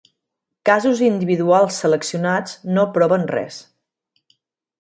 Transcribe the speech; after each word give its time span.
Casos 0.69 1.01
individuals 1.07 1.77
seleccionats 1.83 2.57
no 2.79 2.89
proven 2.97 3.29
res. 3.37 3.61